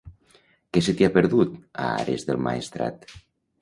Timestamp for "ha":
1.09-1.11